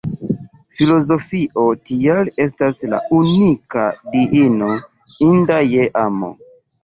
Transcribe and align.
Filozofio 0.77 1.65
tial 1.89 2.31
estas 2.45 2.81
la 2.93 3.01
unika 3.19 3.85
Diino 4.15 4.71
inda 5.31 5.61
je 5.77 5.87
amo. 6.07 6.33